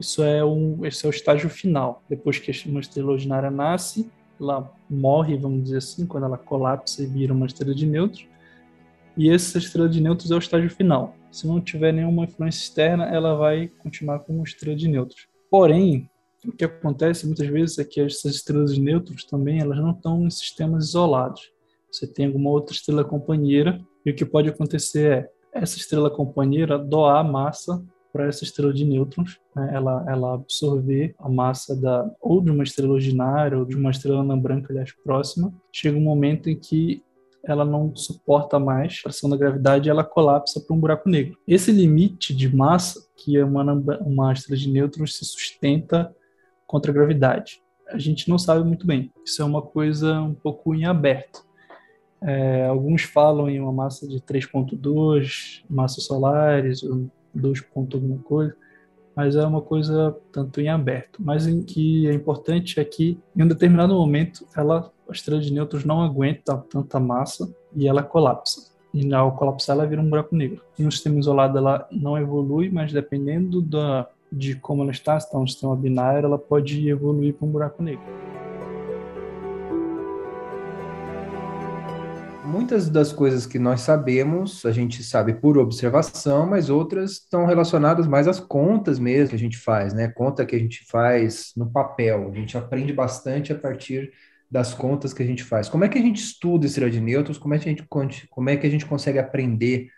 [0.00, 2.02] Isso é, um, esse é o estágio final.
[2.08, 7.06] Depois que uma estrela ordinária nasce, ela morre, vamos dizer assim, quando ela colapsa e
[7.06, 8.26] vira uma estrela de nêutrons.
[9.18, 11.14] E essa estrela de nêutrons é o estágio final.
[11.34, 15.26] Se não tiver nenhuma influência externa, ela vai continuar como estrela de nêutrons.
[15.50, 16.08] Porém,
[16.46, 20.24] o que acontece muitas vezes é que essas estrelas de nêutrons também elas não estão
[20.24, 21.50] em sistemas isolados.
[21.90, 26.78] Você tem alguma outra estrela companheira e o que pode acontecer é essa estrela companheira
[26.78, 29.72] doar massa para essa estrela de nêutrons, né?
[29.74, 34.20] ela, ela absorver a massa da ou de uma estrela ordinária ou de uma estrela
[34.20, 35.52] anã branca, aliás, próxima.
[35.72, 37.02] Chega um momento em que
[37.46, 41.38] ela não suporta mais a pressão da gravidade e ela colapsa para um buraco negro.
[41.46, 46.14] Esse limite de massa que uma, estrela de nêutrons se sustenta
[46.66, 49.12] contra a gravidade, a gente não sabe muito bem.
[49.24, 51.44] Isso é uma coisa um pouco em aberto.
[52.22, 57.62] É, alguns falam em uma massa de 3.2 massas solares, ou 2.
[57.92, 58.56] alguma coisa,
[59.14, 61.22] mas é uma coisa tanto em aberto.
[61.22, 65.52] Mas em que é importante é que em um determinado momento ela a estrela de
[65.52, 68.72] nêutrons não aguenta tanta massa e ela colapsa.
[68.92, 70.62] E ao colapsar, ela vira um buraco negro.
[70.78, 75.26] Em um sistema isolado, ela não evolui, mas dependendo da, de como ela está, se
[75.26, 78.04] está um sistema binário, ela pode evoluir para um buraco negro.
[82.44, 88.06] Muitas das coisas que nós sabemos, a gente sabe por observação, mas outras estão relacionadas
[88.06, 90.06] mais às contas mesmo que a gente faz, né?
[90.06, 92.30] Conta que a gente faz no papel.
[92.30, 94.12] A gente aprende bastante a partir
[94.54, 95.68] das contas que a gente faz.
[95.68, 97.38] Como é que a gente estuda estrela de nêutrons?
[97.38, 97.84] Como é que a gente,
[98.30, 99.88] como é que a gente consegue aprender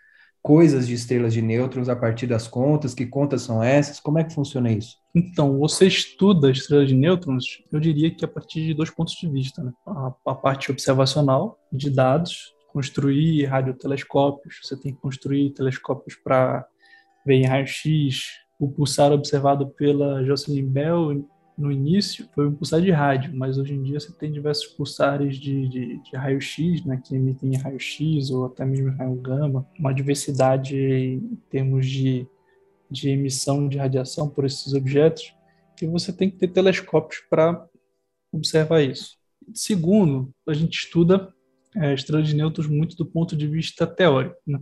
[0.41, 2.95] coisas de estrelas de nêutrons a partir das contas?
[2.95, 3.99] Que contas são essas?
[3.99, 4.97] Como é que funciona isso?
[5.13, 9.29] Então, você estuda estrelas de nêutrons, eu diria que a partir de dois pontos de
[9.29, 9.61] vista.
[9.61, 9.71] Né?
[9.85, 16.65] A, a parte observacional de dados, construir radiotelescópios, você tem que construir telescópios para
[17.23, 18.23] ver em raio-x,
[18.59, 23.73] o pulsar observado pela Jocelyn Bell no início foi um pulsar de rádio, mas hoje
[23.73, 28.45] em dia você tem diversos pulsares de, de, de raio-x, né, que emitem raio-x ou
[28.45, 32.27] até mesmo raio-gama, uma diversidade em termos de,
[32.91, 35.33] de emissão de radiação por esses objetos,
[35.75, 37.67] que você tem que ter telescópios para
[38.31, 39.17] observar isso.
[39.53, 41.33] Segundo, a gente estuda
[41.75, 44.37] é, estrelas de nêutrons muito do ponto de vista teórico.
[44.45, 44.59] Né?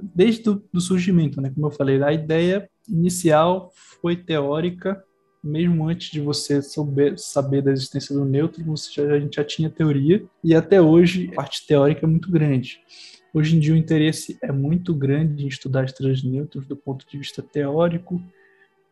[0.00, 1.50] Desde o surgimento, né?
[1.54, 5.02] como eu falei, a ideia inicial foi teórica
[5.44, 9.68] mesmo antes de você souber, saber da existência do nêutron, já, a gente já tinha
[9.68, 12.80] teoria, e até hoje a parte teórica é muito grande.
[13.32, 17.18] Hoje em dia o interesse é muito grande em estudar estrelas de do ponto de
[17.18, 18.22] vista teórico,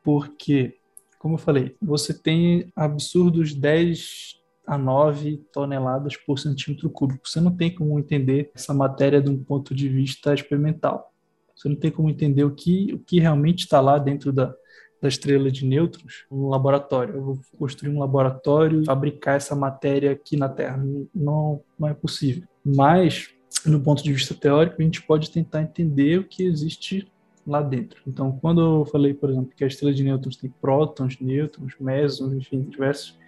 [0.04, 0.76] porque,
[1.18, 7.26] como eu falei, você tem absurdos 10 a 9 toneladas por centímetro cúbico.
[7.28, 11.12] Você não tem como entender essa matéria de um ponto de vista experimental.
[11.54, 14.54] Você não tem como entender o que, o que realmente está lá dentro da,
[15.02, 17.16] da estrela de nêutrons no laboratório.
[17.16, 20.80] Eu vou construir um laboratório, fabricar essa matéria aqui na Terra.
[21.12, 22.44] Não, não é possível.
[22.64, 23.30] Mas,
[23.66, 27.10] no ponto de vista teórico, a gente pode tentar entender o que existe
[27.44, 28.00] lá dentro.
[28.06, 32.32] Então, quando eu falei, por exemplo, que a estrela de nêutrons tem prótons, nêutrons, mesons,
[32.32, 33.18] enfim, diversos,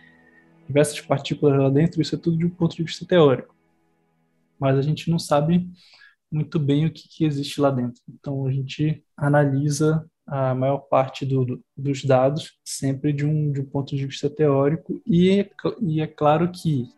[0.69, 3.53] diversas partículas lá dentro, isso é tudo de um ponto de vista teórico.
[4.61, 5.69] Mas a gente não sabe
[6.31, 8.01] muito bem o que, que existe lá dentro.
[8.09, 13.61] Então, a gente analisa a maior parte do, do, dos dados sempre de um, de
[13.61, 15.51] um ponto de vista teórico e é,
[15.83, 16.89] e é claro que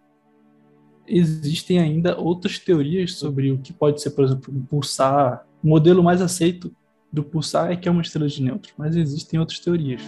[1.09, 5.47] existem ainda outras teorias sobre o que pode ser, por exemplo, um pulsar.
[5.63, 6.75] O modelo mais aceito
[7.13, 10.03] do pulsar é que é uma estrela de nêutrons, mas existem outras teorias.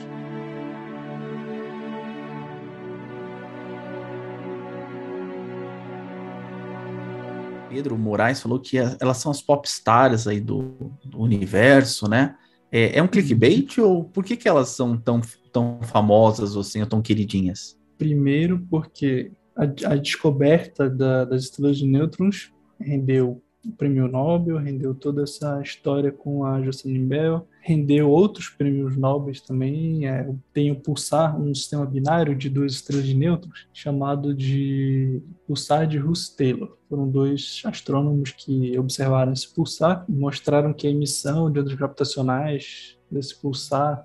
[7.68, 12.34] Pedro Moraes falou que elas são as pop stars aí do, do universo, né?
[12.70, 15.20] É, é, um clickbait ou por que, que elas são tão,
[15.52, 17.78] tão famosas assim, ou tão queridinhas?
[17.96, 24.94] Primeiro porque a, a descoberta da, das estrelas de nêutrons rendeu o prêmio Nobel, rendeu
[24.94, 30.06] toda essa história com a Jocelyn Bell, rendeu outros prêmios Nobel também.
[30.06, 35.86] É, tem o pulsar, um sistema binário de duas estrelas de nêutrons, chamado de pulsar
[35.86, 36.76] de Russell-Taylor.
[36.88, 42.96] Foram dois astrônomos que observaram esse pulsar e mostraram que a emissão de ondas gravitacionais
[43.10, 44.04] desse pulsar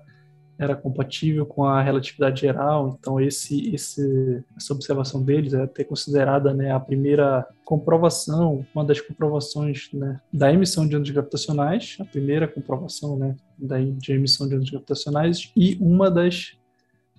[0.58, 2.96] era compatível com a relatividade geral.
[2.98, 9.00] Então esse, esse essa observação deles é até considerada né, a primeira comprovação, uma das
[9.00, 14.54] comprovações né, da emissão de ondas gravitacionais, a primeira comprovação né, da de emissão de
[14.54, 16.56] ondas gravitacionais e uma das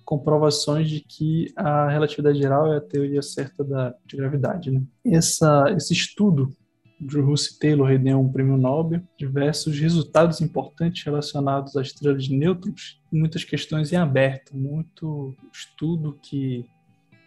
[0.04, 4.70] comprovações de que a relatividade geral é a teoria certa da de gravidade.
[4.70, 4.82] Né?
[5.04, 6.52] Essa, esse estudo
[6.98, 13.00] Drew Hussey Taylor rendeu um prêmio Nobel, diversos resultados importantes relacionados às estrelas de nêutrons,
[13.12, 16.64] muitas questões em aberto, muito estudo que,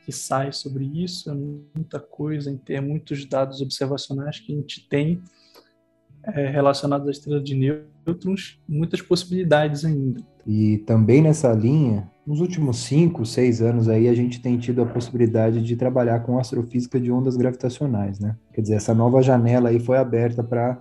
[0.06, 5.22] que sai sobre isso, é muita coisa, ter muitos dados observacionais que a gente tem
[6.24, 10.22] é, relacionados à estrela de nêutrons, muitas possibilidades ainda.
[10.48, 14.86] E também nessa linha, nos últimos cinco, seis anos aí, a gente tem tido a
[14.86, 18.38] possibilidade de trabalhar com astrofísica de ondas gravitacionais, né?
[18.54, 20.80] Quer dizer, essa nova janela aí foi aberta para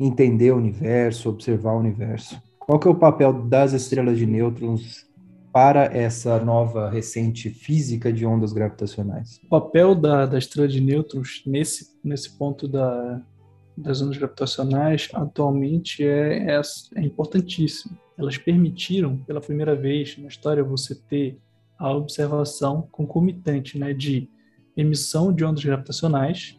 [0.00, 2.40] entender o universo, observar o universo.
[2.58, 5.06] Qual que é o papel das estrelas de nêutrons
[5.52, 9.38] para essa nova recente física de ondas gravitacionais?
[9.44, 13.20] O papel da, da estrela de nêutrons nesse, nesse ponto da,
[13.76, 16.62] das ondas gravitacionais atualmente é, é,
[16.96, 21.38] é importantíssimo elas permitiram pela primeira vez na história você ter
[21.78, 24.28] a observação concomitante né, de
[24.76, 26.58] emissão de ondas gravitacionais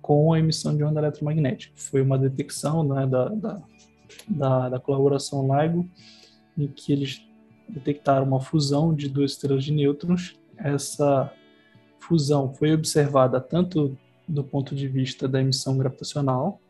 [0.00, 1.74] com a emissão de onda eletromagnética.
[1.76, 3.62] Foi uma detecção né, da, da,
[4.26, 5.86] da, da colaboração LIGO
[6.56, 7.22] em que eles
[7.68, 10.40] detectaram uma fusão de duas estrelas de nêutrons.
[10.56, 11.30] Essa
[11.98, 13.96] fusão foi observada tanto
[14.26, 16.60] do ponto de vista da emissão gravitacional,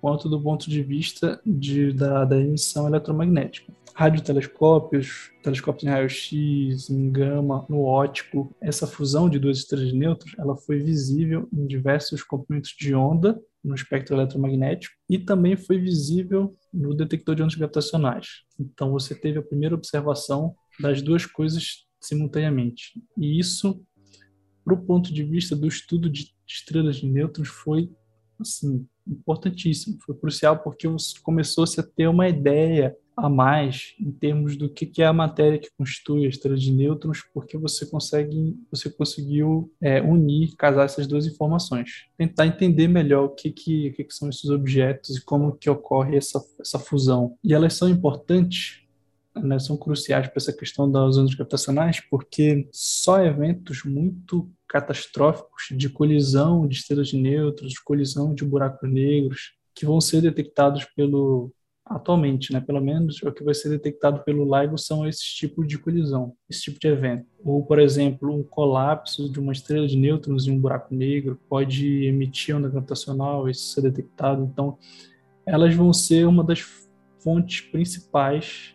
[0.00, 3.72] quanto do ponto de vista de, da, da emissão eletromagnética.
[3.94, 10.34] Radiotelescópios, telescópios em raio-x, em gama, no óptico, essa fusão de duas estrelas de nêutrons,
[10.38, 16.56] ela foi visível em diversos comprimentos de onda no espectro eletromagnético e também foi visível
[16.72, 18.44] no detector de ondas gravitacionais.
[18.58, 22.92] Então você teve a primeira observação das duas coisas simultaneamente.
[23.16, 23.82] E isso,
[24.64, 27.90] para o ponto de vista do estudo de estrelas de nêutrons, foi
[28.40, 30.88] assim importantíssimo, foi crucial porque
[31.22, 35.70] começou-se a ter uma ideia a mais em termos do que é a matéria que
[35.76, 41.26] constitui a estrela de nêutrons, porque você consegue, você conseguiu é, unir, casar essas duas
[41.26, 46.16] informações, tentar entender melhor o que que, que são esses objetos e como que ocorre
[46.16, 47.36] essa, essa fusão.
[47.42, 48.87] E elas são importantes
[49.42, 55.88] né, são cruciais para essa questão das ondas gravitacionais, porque só eventos muito catastróficos de
[55.88, 61.52] colisão de estrelas de nêutrons, de colisão de buracos negros, que vão ser detectados pelo
[61.88, 65.78] atualmente, né, pelo menos o que vai ser detectado pelo LIGO são esses tipos de
[65.78, 67.26] colisão, esse tipo de evento.
[67.42, 72.04] Ou, por exemplo, um colapso de uma estrela de nêutrons em um buraco negro pode
[72.04, 74.44] emitir onda gravitacional, isso ser detectado.
[74.44, 74.76] Então,
[75.46, 76.60] elas vão ser uma das
[77.20, 78.74] fontes principais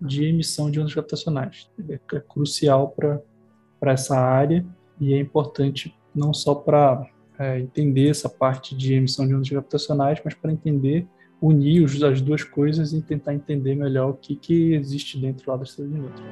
[0.00, 1.70] de emissão de ondas gravitacionais.
[1.88, 4.64] É, é crucial para essa área
[5.00, 7.06] e é importante não só para
[7.38, 11.06] é, entender essa parte de emissão de ondas gravitacionais, mas para entender,
[11.40, 15.64] unir as duas coisas e tentar entender melhor o que, que existe dentro lá da
[15.64, 16.28] estrela de nêutrons.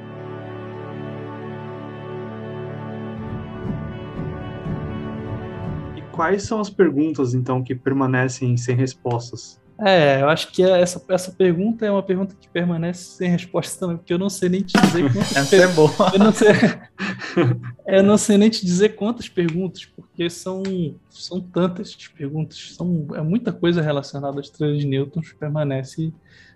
[5.95, 11.03] E quais são as perguntas, então, que permanecem sem respostas É, eu acho que essa,
[11.09, 14.61] essa pergunta é uma pergunta que permanece sem resposta também, porque eu não sei nem
[14.61, 15.91] te dizer quantas Essa é boa.
[16.13, 16.47] Eu não sei,
[17.85, 20.63] eu não sei nem te dizer quantas perguntas, porque são,
[21.09, 26.13] são tantas perguntas, são, é muita coisa relacionada às estrelas de que permanece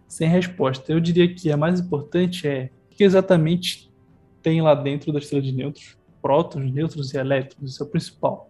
[0.07, 0.91] sem resposta.
[0.91, 3.91] Eu diria que a mais importante é o que exatamente
[4.41, 8.49] tem lá dentro da estrela de nêutrons, prótons, nêutrons e elétrons, isso é o principal.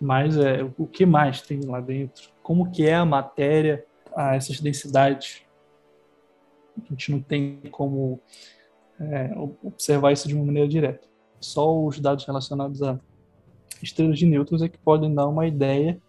[0.00, 2.30] Mas é, o que mais tem lá dentro?
[2.42, 5.42] Como que é a matéria, a essas densidades?
[6.76, 8.20] A gente não tem como
[9.00, 11.06] é, observar isso de uma maneira direta.
[11.40, 12.98] Só os dados relacionados a
[13.82, 16.00] estrelas de nêutrons é que podem dar uma ideia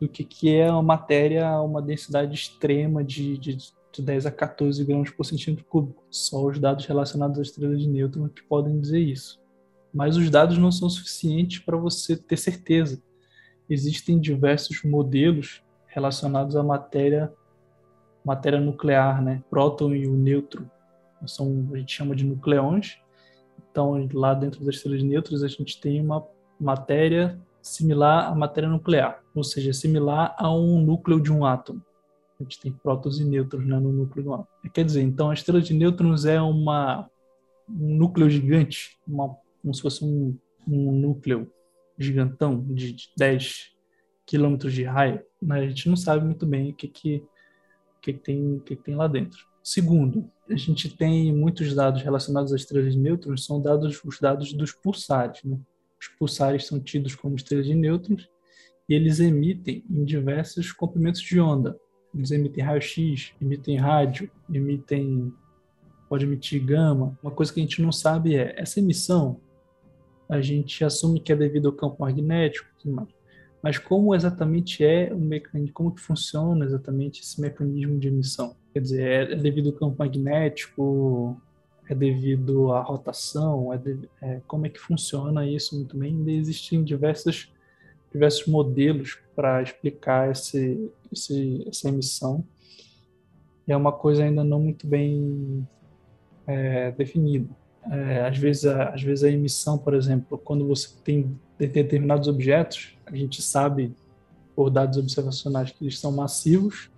[0.00, 4.30] do que, que é uma matéria a uma densidade extrema de, de, de 10 a
[4.30, 6.04] 14 gramas por centímetro cúbico.
[6.10, 9.40] Só os dados relacionados às estrelas de nêutrons que podem dizer isso.
[9.92, 13.02] Mas os dados não são suficientes para você ter certeza
[13.68, 17.32] existem diversos modelos relacionados à matéria
[18.24, 19.42] matéria nuclear, né?
[19.50, 20.64] Próton e o nêutron
[21.26, 22.98] são a gente chama de nucleões.
[23.70, 26.26] Então, lá dentro das estrelas de nêutrons, a gente tem uma
[26.60, 31.82] matéria similar à matéria nuclear, ou seja, similar a um núcleo de um átomo.
[32.38, 34.48] A gente tem prótons e nêutrons né, no núcleo do átomo.
[34.72, 37.08] Quer dizer, então a estrela de nêutrons é uma,
[37.68, 41.50] um núcleo gigante, uma, como se fosse um, um núcleo
[41.98, 43.72] gigantão de 10
[44.26, 45.60] quilômetros de raio, né?
[45.60, 47.24] a gente não sabe muito bem o que, que,
[48.00, 49.46] que, tem, que, que tem lá dentro.
[49.62, 54.52] Segundo, a gente tem muitos dados relacionados às estrelas de nêutrons, são dados os dados
[54.52, 55.42] dos pulsares.
[55.44, 55.58] Né?
[56.00, 58.28] Os pulsares são tidos como estrelas de nêutrons
[58.88, 61.78] e eles emitem em diversos comprimentos de onda.
[62.14, 65.32] Eles emitem raio-x, emitem rádio, emitem
[66.08, 67.18] pode emitir gama.
[67.22, 69.40] Uma coisa que a gente não sabe é essa emissão
[70.32, 72.66] a gente assume que é devido ao campo magnético,
[73.62, 78.56] mas como exatamente é o mecanismo, como que funciona exatamente esse mecanismo de emissão?
[78.72, 81.40] Quer dizer, é, é devido ao campo magnético,
[81.88, 86.14] é devido à rotação, é, de, é como é que funciona isso muito bem?
[86.14, 87.52] Ainda existem diversos
[88.12, 92.44] diversos modelos para explicar esse, esse, essa emissão.
[93.66, 95.66] E é uma coisa ainda não muito bem
[96.46, 97.48] é, definida.
[97.90, 102.96] É, às, vezes a, às vezes a emissão, por exemplo, quando você tem determinados objetos,
[103.06, 103.94] a gente sabe
[104.54, 106.90] por dados observacionais que eles são massivos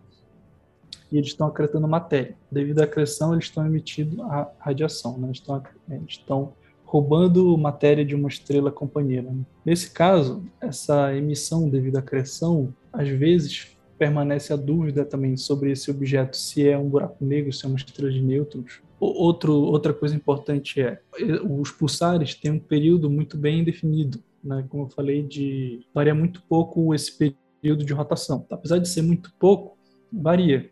[1.10, 2.36] e eles estão acretando matéria.
[2.50, 5.28] Devido à acreção, eles estão emitindo a radiação, né?
[5.28, 6.52] eles, estão, eles estão
[6.84, 9.30] roubando matéria de uma estrela companheira.
[9.30, 9.42] Né?
[9.64, 15.90] Nesse caso, essa emissão devido à acreção, às vezes permanece a dúvida também sobre esse
[15.90, 20.14] objeto, se é um buraco negro, se é uma estrela de nêutrons, Outro, outra coisa
[20.14, 21.00] importante é,
[21.48, 24.64] os pulsares têm um período muito bem definido, né?
[24.68, 28.46] como eu falei, de varia muito pouco esse período de rotação.
[28.50, 29.76] Apesar de ser muito pouco,
[30.12, 30.70] varia.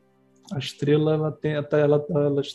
[0.52, 2.04] A estrela ela tem, ela,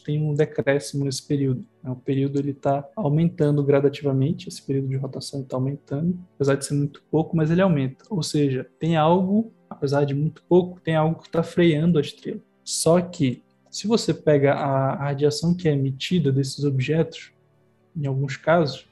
[0.10, 1.66] um decréscimo nesse período.
[1.82, 1.90] Né?
[1.90, 6.76] O período ele está aumentando gradativamente, esse período de rotação está aumentando, apesar de ser
[6.76, 8.06] muito pouco, mas ele aumenta.
[8.10, 12.42] Ou seja, tem algo, apesar de muito pouco, tem algo que está freando a estrela.
[12.64, 13.42] Só que
[13.78, 17.32] se você pega a radiação que é emitida desses objetos,
[17.96, 18.88] em alguns casos,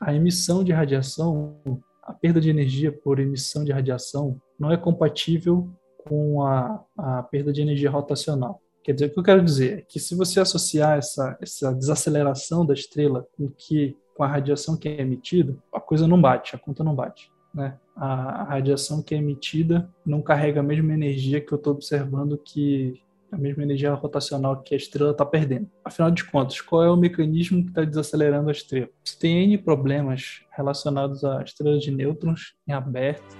[0.00, 1.54] a emissão de radiação,
[2.02, 7.52] a perda de energia por emissão de radiação, não é compatível com a, a perda
[7.52, 8.62] de energia rotacional.
[8.82, 12.64] Quer dizer, o que eu quero dizer é que se você associar essa, essa desaceleração
[12.64, 16.58] da estrela com, que, com a radiação que é emitida, a coisa não bate, a
[16.58, 17.30] conta não bate.
[17.52, 17.76] Né?
[17.94, 22.38] A, a radiação que é emitida não carrega a mesma energia que eu estou observando
[22.38, 22.98] que
[23.32, 25.70] a mesma energia rotacional que a estrela está perdendo.
[25.84, 28.88] Afinal de contas, qual é o mecanismo que está desacelerando a estrela?
[29.04, 33.38] Você tem N problemas relacionados a estrelas de nêutrons em aberto.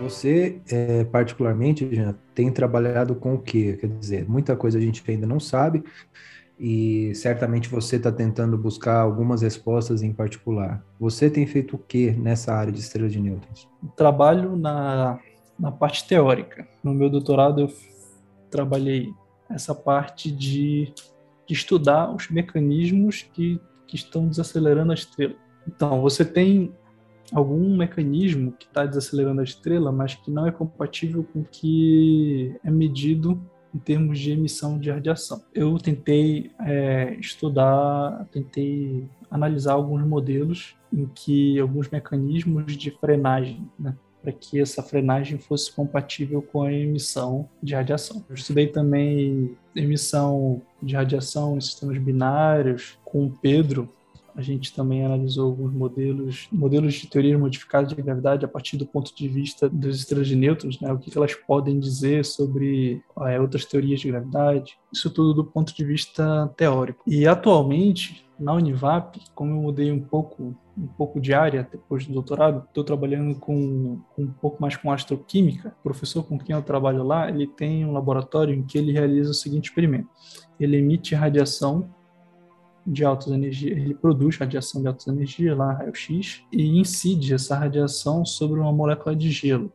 [0.00, 1.88] Você, é, particularmente,
[2.34, 3.78] tem trabalhado com o quê?
[3.80, 5.82] Quer dizer, muita coisa a gente ainda não sabe,
[6.58, 10.84] e certamente você está tentando buscar algumas respostas em particular.
[11.00, 13.68] Você tem feito o que nessa área de estrelas de nêutrons?
[13.96, 15.18] Trabalho na,
[15.58, 16.66] na parte teórica.
[16.82, 17.72] No meu doutorado eu
[18.50, 19.12] trabalhei
[19.50, 20.92] essa parte de,
[21.46, 25.34] de estudar os mecanismos que, que estão desacelerando a estrela.
[25.66, 26.72] Então, você tem
[27.32, 32.54] algum mecanismo que está desacelerando a estrela, mas que não é compatível com o que
[32.62, 33.40] é medido
[33.74, 35.42] em termos de emissão de radiação.
[35.52, 43.96] Eu tentei é, estudar, tentei analisar alguns modelos em que alguns mecanismos de frenagem, né,
[44.22, 48.24] para que essa frenagem fosse compatível com a emissão de radiação.
[48.28, 52.96] Eu estudei também emissão de radiação em sistemas binários.
[53.04, 53.92] Com o Pedro,
[54.36, 58.86] a gente também analisou alguns modelos, modelos de teorias modificadas de gravidade a partir do
[58.86, 60.92] ponto de vista das estrelas de nêutrons, né?
[60.92, 65.74] o que, elas podem dizer sobre é, outras teorias de gravidade, isso tudo do ponto
[65.74, 67.02] de vista teórico.
[67.06, 72.12] E atualmente, na Univap, como eu mudei um pouco um pouco de área depois do
[72.12, 75.72] doutorado, estou trabalhando com, um pouco mais com astroquímica.
[75.78, 79.30] O professor com quem eu trabalho lá, ele tem um laboratório em que ele realiza
[79.30, 80.08] o seguinte experimento:
[80.58, 81.88] ele emite radiação
[82.86, 88.24] de altas energias, ele produz radiação de altas energias lá, raio-x, e incide essa radiação
[88.24, 89.72] sobre uma molécula de gelo.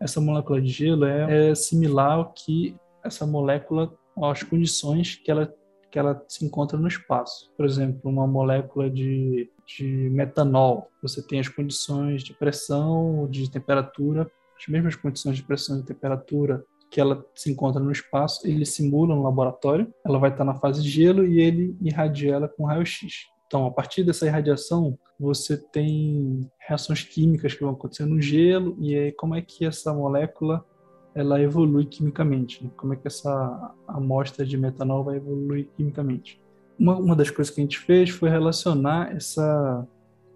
[0.00, 5.52] Essa molécula de gelo é, é similar ao que essa molécula, às condições que ela,
[5.90, 7.52] que ela se encontra no espaço.
[7.56, 14.30] Por exemplo, uma molécula de, de metanol, você tem as condições de pressão, de temperatura,
[14.58, 19.14] as mesmas condições de pressão e temperatura que ela se encontra no espaço, ele simula
[19.14, 23.26] no laboratório, ela vai estar na fase de gelo e ele irradia ela com raio-x.
[23.46, 28.94] Então, a partir dessa irradiação, você tem reações químicas que vão acontecer no gelo e
[28.94, 30.64] aí como é que essa molécula
[31.14, 32.70] ela evolui quimicamente, né?
[32.76, 36.40] como é que essa amostra de metanol vai evoluir quimicamente.
[36.78, 39.86] Uma, uma das coisas que a gente fez foi relacionar essa,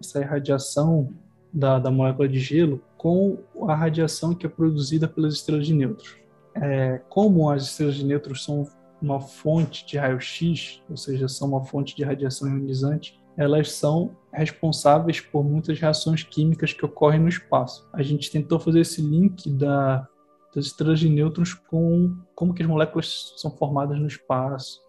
[0.01, 1.13] essa irradiação
[1.53, 3.37] da, da molécula de gelo com
[3.67, 6.22] a radiação que é produzida pelas estrelas de nêutrons
[6.55, 8.67] é, como as estrelas de nêutrons são
[9.01, 15.19] uma fonte de raio-x, ou seja, são uma fonte de radiação ionizante, elas são responsáveis
[15.19, 17.87] por muitas reações químicas que ocorrem no espaço.
[17.91, 20.07] A gente tentou fazer esse link da,
[20.55, 24.81] das estrelas de nêutrons com como que as moléculas são formadas no espaço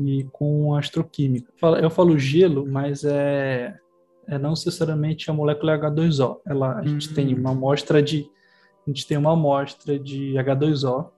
[0.00, 1.52] e com a astroquímica.
[1.80, 3.74] Eu falo gelo, mas é,
[4.26, 6.40] é não necessariamente a molécula H2O.
[6.46, 8.28] Ela, a gente tem uma amostra de
[8.86, 11.10] a gente tem uma amostra de H2O,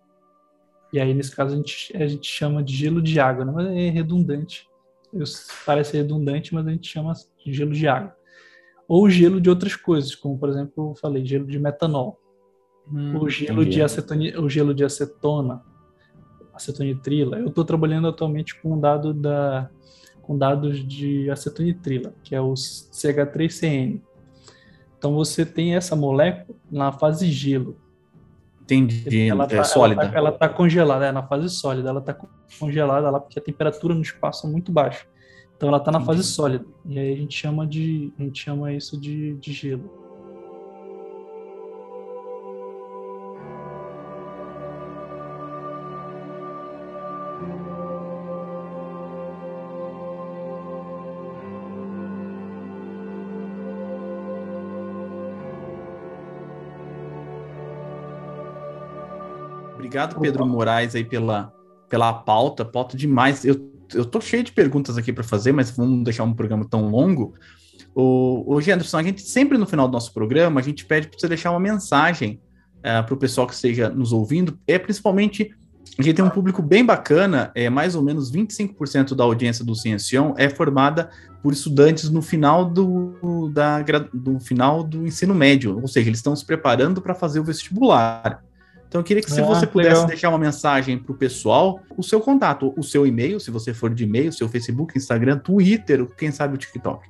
[0.93, 3.53] e aí nesse caso a gente, a gente chama de gelo de água, né?
[3.55, 4.69] mas é redundante.
[5.13, 5.25] Eu,
[5.65, 7.13] parece redundante, mas a gente chama
[7.45, 8.15] de gelo de água.
[8.89, 12.21] Ou gelo de outras coisas, como por exemplo, eu falei, gelo de metanol.
[12.91, 15.61] Hum, o, gelo de acetoni, o gelo de acetona,
[16.55, 17.39] acetonitrila.
[17.39, 19.69] Eu estou trabalhando atualmente com dado da,
[20.23, 24.01] com dados de acetonitrila, que é o CH3CN.
[24.99, 27.77] Então você tem essa molécula na fase gelo.
[28.63, 29.29] Entendi.
[29.29, 30.11] Ela tá, é sólida.
[30.13, 31.89] Ela está tá congelada, é na fase sólida.
[31.89, 32.17] Ela está
[32.59, 35.07] congelada lá porque a temperatura no espaço é muito baixa.
[35.57, 36.67] Então ela está na fase sólida.
[36.85, 40.06] E aí a gente chama de, a gente chama isso de, de gelo.
[59.87, 61.53] Obrigado, Pedro Moraes, aí pela,
[61.89, 63.45] pela pauta, pauta demais.
[63.45, 66.89] Eu, eu tô cheio de perguntas aqui para fazer, mas vamos deixar um programa tão
[66.89, 67.35] longo.
[67.95, 71.19] O, o Anderson, a gente sempre no final do nosso programa, a gente pede para
[71.19, 72.41] você deixar uma mensagem
[72.79, 75.55] uh, é, para o pessoal que esteja nos ouvindo, é principalmente
[75.99, 79.75] a gente tem um público bem bacana, é mais ou menos 25% da audiência do
[79.75, 81.09] Ciencion é formada
[81.43, 83.81] por estudantes no final do, da,
[84.13, 88.43] do final do ensino médio, ou seja, eles estão se preparando para fazer o vestibular.
[88.89, 90.07] Então eu queria que se ah, você pudesse legal.
[90.07, 93.93] deixar uma mensagem para o pessoal, o seu contato, o seu e-mail, se você for
[93.93, 97.07] de e-mail, seu Facebook, Instagram, Twitter, quem sabe o TikTok.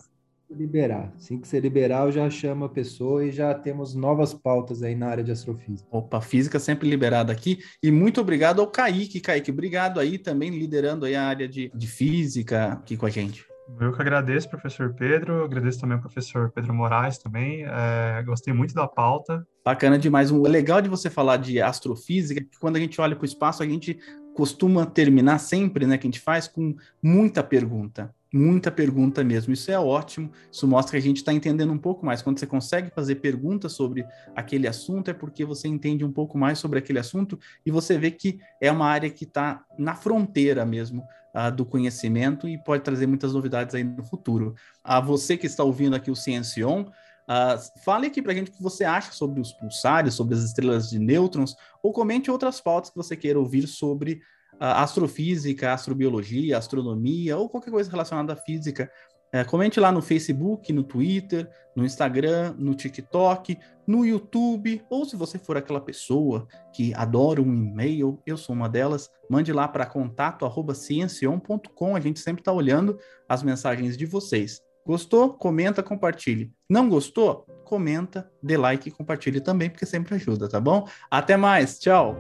[0.51, 1.13] Liberar.
[1.15, 4.93] Assim que você liberar, eu já chamo a pessoa e já temos novas pautas aí
[4.95, 5.87] na área de astrofísica.
[5.89, 7.59] Opa, física sempre liberada aqui.
[7.81, 9.21] E muito obrigado ao Kaique.
[9.21, 13.45] Kaique, obrigado aí também liderando aí a área de, de física aqui com a gente.
[13.79, 18.73] Eu que agradeço, professor Pedro, agradeço também ao professor Pedro Moraes também, é, gostei muito
[18.73, 19.47] da pauta.
[19.63, 20.31] Bacana demais.
[20.31, 23.25] O legal de você falar de astrofísica é que quando a gente olha para o
[23.25, 23.97] espaço, a gente
[24.35, 29.53] costuma terminar sempre, né, que a gente faz com muita pergunta muita pergunta mesmo.
[29.53, 32.21] Isso é ótimo, isso mostra que a gente está entendendo um pouco mais.
[32.21, 34.05] Quando você consegue fazer perguntas sobre
[34.35, 38.11] aquele assunto, é porque você entende um pouco mais sobre aquele assunto e você vê
[38.11, 41.03] que é uma área que está na fronteira mesmo
[41.35, 44.55] uh, do conhecimento e pode trazer muitas novidades aí no futuro.
[44.83, 46.85] A você que está ouvindo aqui o Ciencion,
[47.21, 50.41] Uh, fale aqui para a gente o que você acha sobre os pulsares, sobre as
[50.41, 54.21] estrelas de nêutrons, ou comente outras pautas que você queira ouvir sobre
[54.61, 58.91] astrofísica, astrobiologia, astronomia ou qualquer coisa relacionada à física.
[59.33, 63.57] É, comente lá no Facebook, no Twitter, no Instagram, no TikTok,
[63.87, 68.67] no YouTube, ou se você for aquela pessoa que adora um e-mail, eu sou uma
[68.67, 71.95] delas, mande lá para contato@ciencion.com.
[71.95, 74.61] A gente sempre está olhando as mensagens de vocês.
[74.85, 75.33] Gostou?
[75.33, 76.51] Comenta, compartilhe.
[76.69, 77.45] Não gostou?
[77.63, 80.85] Comenta, dê like e compartilhe também, porque sempre ajuda, tá bom?
[81.09, 82.17] Até mais, tchau!